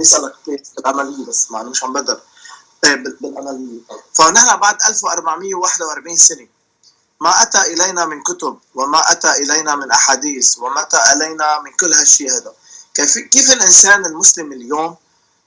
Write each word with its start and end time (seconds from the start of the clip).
بيسالك 0.00 0.34
بالعملية 0.76 1.26
بس 1.26 1.50
مع 1.50 1.62
مش 1.62 1.84
عم 1.84 1.92
بدر 1.92 2.20
إيه، 2.84 2.94
بالعملية 3.20 3.80
فنحن 4.14 4.56
بعد 4.56 4.76
1441 4.88 6.16
سنة 6.16 6.48
ما 7.20 7.42
أتى 7.42 7.60
إلينا 7.60 8.06
من 8.06 8.22
كتب 8.22 8.58
وما 8.74 9.12
أتى 9.12 9.30
إلينا 9.32 9.76
من 9.76 9.90
أحاديث 9.90 10.58
وما 10.58 10.82
أتى 10.82 10.98
إلينا 11.12 11.60
من 11.60 11.72
كل 11.80 11.94
هالشيء 11.94 12.32
هذا. 12.32 12.52
كيف 12.94 13.18
كيف 13.18 13.52
الإنسان 13.52 14.06
المسلم 14.06 14.52
اليوم 14.52 14.96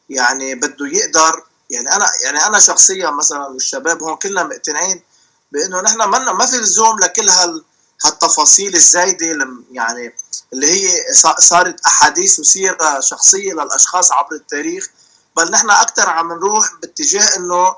يعني 0.10 0.56
بده 0.56 0.88
يقدر 0.88 1.44
يعني 1.70 1.92
أنا 1.96 2.12
يعني 2.24 2.46
أنا 2.48 2.60
شخصيا 2.60 3.10
مثلا 3.10 3.48
والشباب 3.48 4.04
هون 4.04 4.16
كلنا 4.16 4.44
مقتنعين 4.44 5.04
بإنه 5.52 5.82
نحن 5.82 5.98
ما 5.98 6.34
ما 6.34 6.46
في 6.46 6.58
لزوم 6.58 7.00
لكل 7.00 7.30
هال 7.30 7.64
هالتفاصيل 8.06 8.76
الزايدة 8.76 9.26
يعني 9.72 10.16
اللي 10.54 10.68
هي 10.68 11.04
صارت 11.40 11.80
أحاديث 11.86 12.40
وسيرة 12.40 13.00
شخصية 13.00 13.54
للأشخاص 13.54 14.12
عبر 14.12 14.36
التاريخ. 14.36 14.90
بل 15.38 15.52
نحن 15.52 15.70
أكثر 15.70 16.10
عم 16.10 16.34
نروح 16.34 16.74
باتجاه 16.82 17.36
إنه 17.38 17.75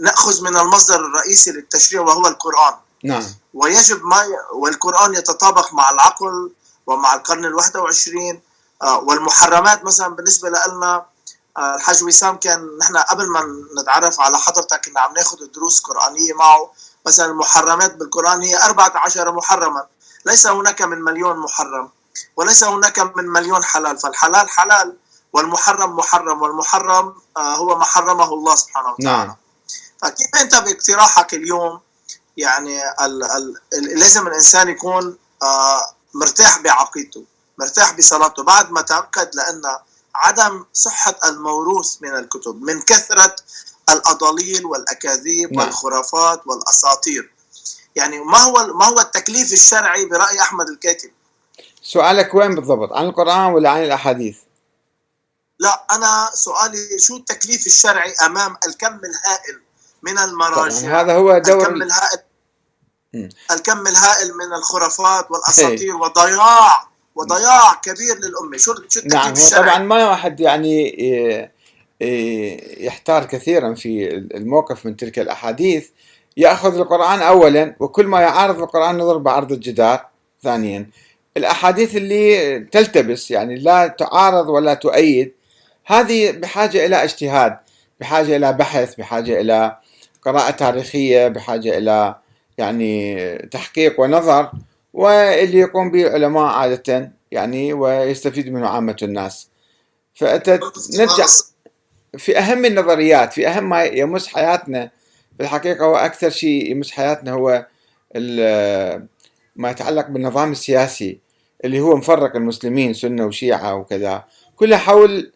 نأخذ 0.00 0.42
من 0.42 0.56
المصدر 0.56 0.96
الرئيسي 0.96 1.50
للتشريع 1.52 2.02
وهو 2.02 2.26
القرآن. 2.26 2.74
نعم. 3.04 3.24
ويجب 3.54 4.04
ما. 4.04 4.22
والقرآن 4.54 5.14
يتطابق 5.14 5.74
مع 5.74 5.90
العقل 5.90 6.50
ومع 6.86 7.14
القرن 7.14 7.52
ال21 7.52 8.36
آه، 8.82 8.98
والمحرمات 8.98 9.84
مثلا 9.84 10.08
بالنسبة 10.08 10.48
لنا 10.48 11.06
آه، 11.56 11.74
الحاج 11.74 12.04
وسام 12.04 12.36
كان 12.36 12.78
نحن 12.78 12.96
قبل 12.96 13.30
ما 13.30 13.40
نتعرف 13.82 14.20
على 14.20 14.38
حضرتك 14.38 14.84
كنا 14.84 15.00
عم 15.00 15.14
ناخذ 15.14 15.46
دروس 15.46 15.80
قرآنية 15.80 16.32
معه. 16.32 16.72
مثلا 17.06 17.26
المحرمات 17.26 17.94
بالقرآن 17.94 18.42
هي 18.42 18.56
14 18.56 19.32
محرما. 19.32 19.86
ليس 20.26 20.46
هناك 20.46 20.82
من 20.82 21.02
مليون 21.02 21.36
محرم. 21.36 21.90
وليس 22.36 22.64
هناك 22.64 22.98
من 22.98 23.24
مليون 23.24 23.64
حلال 23.64 23.98
فالحلال 23.98 24.48
حلال 24.48 24.96
والمحرم 25.32 25.96
محرم 25.96 26.42
والمحرم 26.42 27.14
آه، 27.36 27.56
هو 27.56 27.78
ما 27.78 27.84
حرمه 27.84 28.34
الله 28.34 28.56
سبحانه 28.56 28.88
وتعالى. 28.90 29.26
نعم. 29.26 29.36
فكيف 30.02 30.28
انت 30.40 30.54
باقتراحك 30.54 31.34
اليوم 31.34 31.80
يعني 32.36 32.90
ال 33.00 33.24
ال 33.24 33.54
لازم 33.98 34.26
الإنسان 34.26 34.68
يكون 34.68 35.18
مرتاح 36.14 36.58
بعقيدته 36.60 37.24
مرتاح 37.58 37.92
بصلاته 37.92 38.42
بعد 38.42 38.70
ما 38.70 38.80
تأكد 38.80 39.30
لأن 39.34 39.62
عدم 40.14 40.64
صحة 40.72 41.14
الموروث 41.24 41.96
من 42.00 42.16
الكتب 42.16 42.62
من 42.62 42.82
كثرة 42.82 43.36
الأضاليل 43.88 44.66
والأكاذيب 44.66 45.52
نعم. 45.52 45.66
والخرافات 45.66 46.46
والأساطير. 46.46 47.32
يعني 47.96 48.20
ما 48.20 48.38
هو 48.38 48.66
ما 48.74 48.84
هو 48.84 49.00
التكليف 49.00 49.52
الشرعي 49.52 50.04
برأي 50.04 50.40
أحمد 50.40 50.68
الكاتب؟ 50.68 51.10
سؤالك 51.86 52.34
وين 52.34 52.54
بالضبط؟ 52.54 52.92
عن 52.92 53.04
القرآن 53.04 53.52
ولا 53.52 53.70
عن 53.70 53.84
الأحاديث؟ 53.84 54.38
لا 55.58 55.86
أنا 55.90 56.30
سؤالي 56.34 56.98
شو 56.98 57.16
التكليف 57.16 57.66
الشرعي 57.66 58.14
أمام 58.26 58.56
الكم 58.68 58.86
الهائل 58.94 59.60
من 60.02 60.18
المراجع؟ 60.18 61.00
هذا 61.00 61.12
هو 61.14 61.38
دور 61.38 61.62
الكم 61.62 61.82
الهائل 61.82 62.18
الكم 63.50 63.86
الهائل 63.86 64.36
من 64.36 64.56
الخرافات 64.58 65.30
والأساطير 65.30 65.96
وضياع 65.96 66.88
وضياع 67.14 67.74
كبير 67.74 68.16
للأمة. 68.16 68.56
شو 68.56 68.74
شو 68.88 69.00
التكليف 69.00 69.14
نعم 69.14 69.34
هو 69.36 69.62
طبعا 69.62 69.78
ما 69.78 70.08
واحد 70.10 70.40
يعني 70.40 70.96
يحتار 72.84 73.24
كثيرا 73.24 73.74
في 73.74 74.08
الموقف 74.14 74.86
من 74.86 74.96
تلك 74.96 75.18
الأحاديث. 75.18 75.88
يأخذ 76.36 76.76
القرآن 76.76 77.22
اولا 77.22 77.76
وكل 77.80 78.06
ما 78.06 78.20
يعارض 78.20 78.62
القرآن 78.62 78.98
نضرب 78.98 79.22
بعرض 79.22 79.52
الجدار 79.52 80.08
ثانيا. 80.42 80.90
الأحاديث 81.36 81.96
اللي 81.96 82.60
تلتبس 82.60 83.30
يعني 83.30 83.56
لا 83.56 83.86
تعارض 83.86 84.48
ولا 84.48 84.74
تؤيد. 84.74 85.32
هذه 85.86 86.30
بحاجة 86.30 86.86
إلى 86.86 87.04
اجتهاد 87.04 87.56
بحاجة 88.00 88.36
إلى 88.36 88.52
بحث 88.52 88.94
بحاجة 88.94 89.40
إلى 89.40 89.76
قراءة 90.22 90.50
تاريخية 90.50 91.28
بحاجة 91.28 91.78
إلى 91.78 92.14
يعني 92.58 93.38
تحقيق 93.38 94.00
ونظر 94.00 94.50
واللي 94.92 95.58
يقوم 95.58 95.90
به 95.90 96.06
العلماء 96.06 96.44
عادة 96.44 97.12
يعني 97.30 97.72
ويستفيد 97.72 98.52
منه 98.52 98.68
عامة 98.68 98.96
الناس. 99.02 99.48
فأنت 100.14 100.60
نرجع 100.98 101.26
في 102.18 102.38
أهم 102.38 102.64
النظريات 102.64 103.32
في 103.32 103.48
أهم 103.48 103.68
ما 103.68 103.84
يمس 103.84 104.26
حياتنا 104.28 104.90
في 105.36 105.42
الحقيقة 105.42 105.84
هو 105.84 105.96
أكثر 105.96 106.30
شيء 106.30 106.70
يمس 106.70 106.90
حياتنا 106.90 107.32
هو 107.32 107.66
ما 109.56 109.70
يتعلق 109.70 110.08
بالنظام 110.08 110.52
السياسي. 110.52 111.25
اللي 111.64 111.80
هو 111.80 111.96
مفرق 111.96 112.36
المسلمين 112.36 112.94
سنة 112.94 113.26
وشيعة 113.26 113.74
وكذا 113.74 114.24
كلها 114.56 114.78
حول 114.78 115.32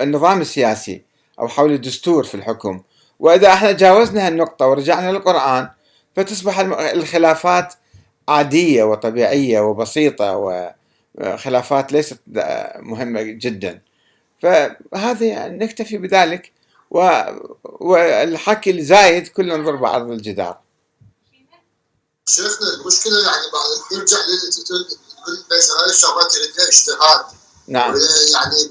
النظام 0.00 0.40
السياسي 0.40 1.02
أو 1.40 1.48
حول 1.48 1.72
الدستور 1.72 2.24
في 2.24 2.34
الحكم. 2.34 2.82
وإذا 3.20 3.52
إحنا 3.52 3.72
جاوزنا 3.72 4.26
هالنقطة 4.26 4.66
ورجعنا 4.66 5.12
للقرآن 5.12 5.68
فتصبح 6.16 6.58
الخلافات 6.78 7.74
عادية 8.28 8.84
وطبيعية 8.84 9.60
وبسيطة 9.60 10.36
وخلافات 11.16 11.92
ليست 11.92 12.18
مهمة 12.78 13.22
جدا. 13.22 13.80
فهذا 14.42 15.26
يعني 15.26 15.64
نكتفي 15.64 15.98
بذلك 15.98 16.52
والحكي 17.64 18.70
الزايد 18.70 19.28
كله 19.28 19.56
نضرب 19.56 19.80
بعرض 19.80 20.10
الجدار. 20.10 20.58
شيخنا 22.26 22.68
المشكلة 22.80 23.12
يعني 23.12 23.44
بعد 23.52 23.98
نرجع 23.98 24.16
مثلا 24.48 25.03
هذه 25.28 25.90
الشغلات 25.90 26.36
اللي 26.36 26.52
فيها 26.52 26.68
اجتهاد 26.68 27.24
نعم 27.68 27.94
يعني 28.32 28.70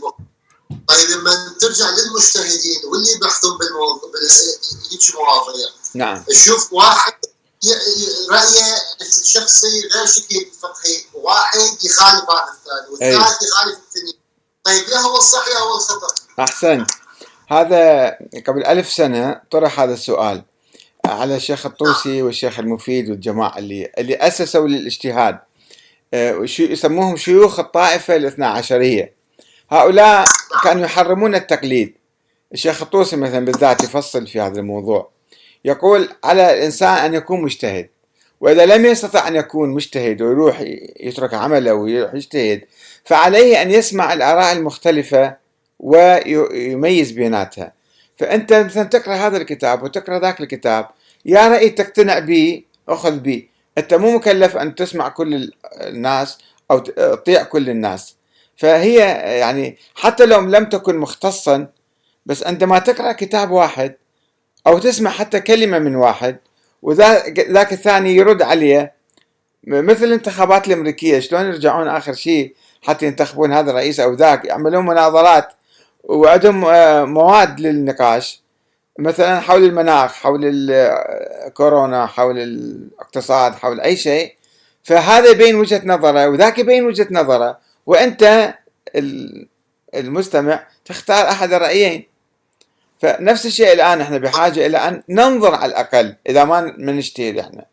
طيب 0.87 1.09
لما 1.09 1.55
ترجع 1.59 1.85
للمجتهدين 1.89 2.81
واللي 2.85 3.11
يبحثون 3.15 3.57
بالموضوع 3.57 4.11
بهيك 4.13 5.15
مواضيع. 5.15 5.67
نعم. 5.93 6.25
شوف 6.31 6.73
واحد 6.73 7.13
رأيه 8.31 8.75
الشخصي 9.01 9.87
غير 9.93 10.05
شكل 10.05 10.45
فقهي 10.61 11.03
واحد 11.13 11.77
يخالف 11.83 12.29
هذا 12.29 12.53
الثاني 12.53 12.91
والثالث 12.91 13.41
يخالف 13.43 13.77
الثاني. 13.77 14.17
طيب 14.63 14.89
يا 14.89 14.97
هو 14.97 15.17
الصح 15.17 15.47
يا 15.47 15.59
هو 15.59 15.75
الخطأ. 15.75 16.15
أحسنت 16.39 16.91
هذا 17.47 18.09
قبل 18.47 18.65
ألف 18.65 18.93
سنة 18.93 19.41
طرح 19.51 19.79
هذا 19.79 19.93
السؤال 19.93 20.43
على 21.05 21.35
الشيخ 21.35 21.65
الطوسي 21.65 22.21
والشيخ 22.21 22.59
المفيد 22.59 23.09
والجماعة 23.09 23.57
اللي 23.57 23.91
اللي 23.97 24.15
أسسوا 24.15 24.67
للإجتهاد. 24.67 25.39
يسموهم 26.59 27.18
شيوخ 27.18 27.59
الطائفة 27.59 28.16
الاثنا 28.16 28.47
عشرية 28.47 29.13
هؤلاء 29.72 30.25
كانوا 30.63 30.84
يحرمون 30.85 31.35
التقليد. 31.35 31.94
الشيخ 32.53 32.81
الطوسي 32.81 33.16
مثلا 33.16 33.46
بالذات 33.46 33.84
يفصل 33.84 34.28
في 34.28 34.41
هذا 34.41 34.59
الموضوع. 34.59 35.09
يقول 35.66 36.09
على 36.24 36.53
الإنسان 36.53 36.94
أن 36.94 37.13
يكون 37.13 37.41
مجتهد 37.41 37.90
وإذا 38.41 38.66
لم 38.66 38.85
يستطع 38.85 39.28
أن 39.28 39.35
يكون 39.35 39.69
مجتهد 39.69 40.22
ويروح 40.22 40.63
يترك 41.00 41.34
عمله 41.34 41.74
ويروح 41.74 42.13
يجتهد 42.13 42.62
فعليه 43.06 43.62
أن 43.62 43.72
يسمع 43.72 44.13
الآراء 44.13 44.51
المختلفة 44.53 45.35
ويميز 45.80 47.12
بيناتها. 47.12 47.74
فأنت 48.18 48.53
مثلا 48.53 48.84
تقرأ 48.84 49.16
هذا 49.16 49.38
الكتاب 49.38 49.84
وتقرأ 49.84 50.19
ذاك 50.19 50.41
الكتاب 50.41 50.88
يا 51.25 51.47
رأيت 51.47 51.78
تقتنع 51.78 52.19
به 52.19 52.63
أخذ 52.90 53.19
به 53.19 53.44
أنت 53.78 53.94
مو 53.94 54.16
مكلف 54.16 54.57
أن 54.57 54.75
تسمع 54.75 55.09
كل 55.09 55.51
الناس 55.81 56.38
أو 56.72 56.79
تطيع 56.79 57.44
كل 57.44 57.69
الناس. 57.69 58.16
فهي 58.56 58.97
يعني 59.39 59.78
حتى 59.95 60.25
لو 60.25 60.41
لم 60.41 60.66
تكن 60.66 60.97
مختصا 60.97 61.67
بس 62.25 62.44
عندما 62.44 62.79
تقرأ 62.79 63.12
كتاب 63.12 63.51
واحد 63.51 63.95
أو 64.67 64.79
تسمع 64.79 65.12
حتى 65.12 65.39
كلمة 65.39 65.79
من 65.79 65.95
واحد 65.95 66.38
وذاك 66.81 67.73
الثاني 67.73 68.16
يرد 68.16 68.41
عليه. 68.41 68.94
مثل 69.67 70.03
الانتخابات 70.03 70.67
الأمريكية 70.67 71.19
شلون 71.19 71.45
يرجعون 71.45 71.88
آخر 71.88 72.13
شيء 72.13 72.56
حتى 72.81 73.06
ينتخبون 73.06 73.53
هذا 73.53 73.72
الرئيس 73.72 74.00
أو 74.00 74.13
ذاك؟ 74.13 74.45
يعملون 74.45 74.85
مناظرات 74.85 75.53
وعندهم 76.03 76.66
آه، 76.66 77.06
مواد 77.06 77.59
للنقاش. 77.59 78.43
مثلا 79.00 79.40
حول 79.40 79.63
المناخ 79.63 80.12
حول 80.12 80.42
الكورونا 80.44 82.06
حول 82.06 82.40
الاقتصاد 82.40 83.54
حول 83.56 83.81
أي 83.81 83.98
شيء 83.98 84.36
فهذا 84.84 85.30
يبين 85.30 85.56
وجهة 85.56 85.81
نظره 85.86 86.30
وذاك 86.30 86.60
يبين 86.60 86.86
وجهة 86.86 87.07
نظره 87.12 87.60
وأنت 87.86 88.54
المستمع 89.95 90.68
تختار 90.86 91.30
أحد 91.30 91.54
الرأيين. 91.54 92.07
فنفس 93.01 93.45
الشيء 93.45 93.74
الآن 93.74 94.01
إحنا 94.01 94.18
بحاجة 94.18 94.66
إلى 94.66 94.78
أن 94.78 95.04
ننظر 95.10 95.56
على 95.56 95.72
الأقل 95.72 96.16
إذا 96.30 96.44
ما 96.44 96.62
نجتهد 96.78 97.38
إحنا. 97.38 97.66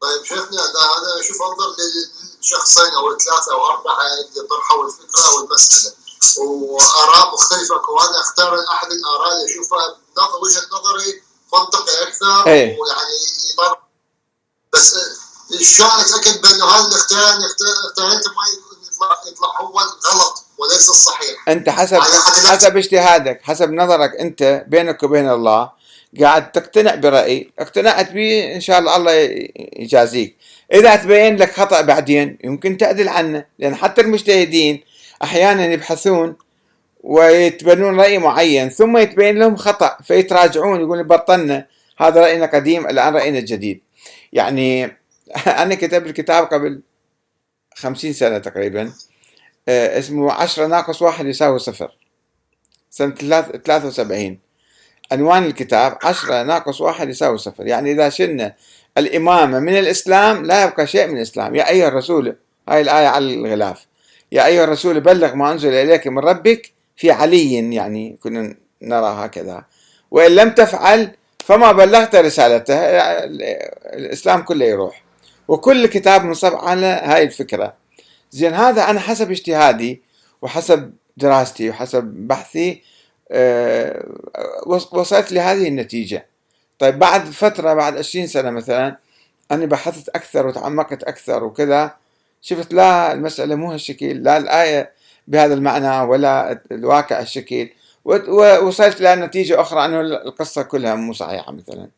طيب 0.00 0.24
شيخنا 0.24 0.60
هذا 0.60 1.22
شوف 1.22 1.42
أنظر 1.42 1.66
للشخصين 2.38 2.92
أو 2.96 3.18
ثلاثة 3.18 3.52
أو 3.52 3.66
أربعة 3.66 3.98
اللي 4.06 4.48
طرحوا 4.48 4.86
الفكرة 4.86 5.40
والمسألة. 5.40 5.94
وآراء 6.38 7.34
مختلفة. 7.34 7.74
وأنا 7.74 8.20
أختار 8.20 8.54
أحد 8.74 8.88
الآراء 8.92 9.32
اللي 9.32 9.44
اشوفها 9.52 9.96
وجهة 10.42 10.62
نظري 10.72 11.22
منطقي 11.52 12.02
أكثر 12.08 12.46
إيه. 12.46 12.78
ويعني 12.78 13.18
بس 14.72 14.96
شلون 15.60 15.90
اتاكد 15.90 16.42
بانه 16.42 16.64
هذا 16.64 16.88
الاختيار 16.88 17.22
اختيار 17.22 18.12
انت 18.12 18.26
ما 18.26 18.42
يطلع, 18.92 19.20
يطلع 19.32 19.60
هو 19.60 19.80
الغلط 19.80 20.44
وليس 20.58 20.90
الصحيح. 20.90 21.48
أنت 21.48 21.68
حسب 21.68 21.98
حسب 22.46 22.76
اجتهادك 22.76 23.40
حسب 23.42 23.70
نظرك 23.70 24.16
أنت 24.20 24.64
بينك 24.68 25.02
وبين 25.02 25.30
الله 25.30 25.70
قاعد 26.20 26.52
تقتنع 26.52 26.94
برأي 26.94 27.52
اقتنعت 27.58 28.10
به 28.10 28.54
إن 28.54 28.60
شاء 28.60 28.78
الله 28.78 28.96
الله 28.96 29.12
يجازيك. 29.76 30.36
إذا 30.72 30.96
تبين 30.96 31.36
لك 31.36 31.52
خطأ 31.60 31.80
بعدين 31.80 32.38
يمكن 32.44 32.78
تعدل 32.78 33.08
عنه 33.08 33.44
لأن 33.58 33.74
حتى 33.74 34.00
المجتهدين 34.00 34.84
أحيانا 35.22 35.66
يبحثون 35.66 36.36
ويتبنون 37.02 38.00
رأي 38.00 38.18
معين 38.18 38.68
ثم 38.68 38.96
يتبين 38.96 39.38
لهم 39.38 39.56
خطأ 39.56 39.96
فيتراجعون 40.02 40.80
يقولون 40.80 41.02
بطلنا 41.02 41.66
هذا 41.98 42.20
رأينا 42.20 42.46
قديم 42.46 42.86
الآن 42.86 43.14
رأينا 43.14 43.38
الجديد 43.38 43.80
يعني 44.32 44.84
أنا 45.62 45.74
كتبت 45.74 46.06
الكتاب 46.06 46.44
قبل 46.44 46.82
خمسين 47.74 48.12
سنة 48.12 48.38
تقريبا 48.38 48.92
آه، 49.68 49.98
اسمه 49.98 50.32
عشرة 50.32 50.66
ناقص 50.66 51.02
واحد 51.02 51.26
يساوي 51.26 51.58
صفر 51.58 51.96
سنة 52.92 53.14
ثلاثة 53.64 53.86
وسبعين. 53.86 54.38
عنوان 55.12 55.44
الكتاب 55.44 55.98
عشرة 56.04 56.42
ناقص 56.42 56.80
واحد 56.80 57.08
يساوي 57.08 57.38
صفر. 57.38 57.66
يعني 57.66 57.92
إذا 57.92 58.08
شلنا 58.08 58.54
الإمامة 58.98 59.58
من 59.58 59.78
الإسلام 59.78 60.44
لا 60.44 60.64
يبقى 60.64 60.86
شيء 60.86 61.06
من 61.06 61.16
الإسلام. 61.16 61.54
يا 61.54 61.68
أيها 61.68 61.88
الرسول 61.88 62.36
هاي 62.68 62.80
الآية 62.80 63.06
على 63.06 63.34
الغلاف. 63.34 63.86
يا 64.32 64.46
أيها 64.46 64.64
الرسول 64.64 65.00
بلغ 65.00 65.34
ما 65.34 65.52
أنزل 65.52 65.74
إليك 65.74 66.06
من 66.06 66.18
ربك 66.18 66.72
في 66.96 67.10
علي 67.10 67.74
يعني 67.74 68.18
كنا 68.22 68.54
نرى 68.82 69.06
هكذا. 69.06 69.64
وإن 70.10 70.30
لم 70.30 70.50
تفعل 70.50 71.10
فما 71.44 71.72
بلغت 71.72 72.16
رسالته 72.16 72.74
الإسلام 73.94 74.42
كله 74.42 74.64
يروح. 74.64 75.02
وكل 75.48 75.86
كتاب 75.86 76.24
منصب 76.24 76.54
على 76.54 76.86
هاي 76.86 77.22
الفكرة. 77.22 77.74
زين 78.30 78.54
هذا 78.54 78.90
أنا 78.90 79.00
حسب 79.00 79.30
اجتهادي 79.30 80.02
وحسب 80.42 80.92
دراستي 81.16 81.70
وحسب 81.70 82.04
بحثي 82.04 82.82
آه، 83.30 84.04
وصلت 84.66 85.32
لهذه 85.32 85.68
النتيجة. 85.68 86.26
طيب 86.78 86.98
بعد 86.98 87.24
فترة 87.24 87.74
بعد 87.74 87.96
20 87.96 88.26
سنة 88.26 88.50
مثلا 88.50 88.96
أنا 89.50 89.66
بحثت 89.66 90.08
أكثر 90.08 90.46
وتعمقت 90.46 91.02
أكثر 91.02 91.44
وكذا 91.44 92.01
شفت 92.42 92.72
لا 92.74 93.12
المسألة 93.12 93.54
مو 93.54 93.72
هالشكل 93.72 94.22
لا 94.22 94.36
الآية 94.36 94.92
بهذا 95.28 95.54
المعنى 95.54 96.00
ولا 96.10 96.62
الواقع 96.72 97.20
الشكل 97.20 97.68
ووصلت 98.04 99.00
إلى 99.00 99.16
نتيجة 99.16 99.60
أخرى 99.60 99.84
أنه 99.84 100.00
القصة 100.00 100.62
كلها 100.62 100.94
مو 100.94 101.12
صحيحة 101.12 101.52
مثلا. 101.52 101.88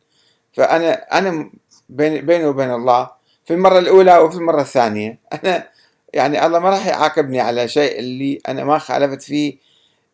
فأنا 0.53 0.93
أنا 0.93 1.49
بيني 1.89 2.45
وبين 2.45 2.71
الله 2.71 3.09
في 3.45 3.53
المرة 3.53 3.79
الأولى 3.79 4.17
وفي 4.17 4.35
المرة 4.35 4.61
الثانية 4.61 5.19
أنا 5.33 5.67
يعني 6.13 6.45
الله 6.45 6.59
ما 6.59 6.69
راح 6.69 6.87
يعاقبني 6.87 7.39
على 7.39 7.67
شيء 7.67 7.99
اللي 7.99 8.39
أنا 8.47 8.63
ما 8.63 8.77
خالفت 8.77 9.21
فيه 9.21 9.57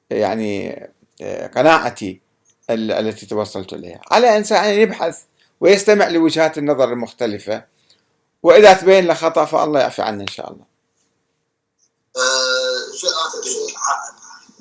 يعني 0.09 0.81
آه، 1.21 1.47
قناعتي 1.47 2.21
التي 2.69 3.25
توصلت 3.25 3.73
إليها. 3.73 4.01
على 4.11 4.37
إنسان 4.37 4.73
يبحث 4.73 5.23
ويستمع 5.61 6.07
لوجهات 6.07 6.57
النظر 6.57 6.93
المختلفة. 6.93 7.63
وإذا 8.43 8.73
تبين 8.73 9.05
له 9.07 9.13
خطأ 9.13 9.45
فالله 9.45 9.79
يعفي 9.79 10.01
عنه 10.01 10.21
إن 10.21 10.27
شاء 10.27 10.51
الله. 10.51 10.70